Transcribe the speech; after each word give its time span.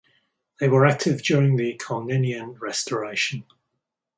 They 0.59 0.67
were 0.67 0.87
active 0.87 1.21
during 1.21 1.57
the 1.57 1.77
Komnenian 1.77 2.59
restoration. 2.59 3.43